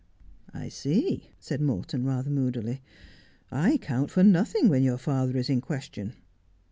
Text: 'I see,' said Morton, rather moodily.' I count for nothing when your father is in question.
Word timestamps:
'I 0.51 0.69
see,' 0.69 1.29
said 1.39 1.61
Morton, 1.61 2.03
rather 2.05 2.31
moodily.' 2.31 2.81
I 3.51 3.77
count 3.77 4.09
for 4.09 4.23
nothing 4.23 4.67
when 4.67 4.81
your 4.81 4.97
father 4.97 5.37
is 5.37 5.47
in 5.47 5.61
question. 5.61 6.13